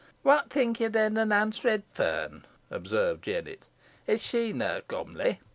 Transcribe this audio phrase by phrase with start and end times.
[0.23, 3.67] "What think ye then o' Nance Redferne?" observed Jennet.
[4.07, 5.39] "Is she neaw comely?